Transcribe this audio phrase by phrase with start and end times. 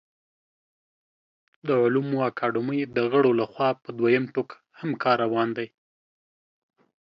[1.67, 5.67] د علومو اکاډمۍ د غړو له خوا په دویم ټوک هم کار روان دی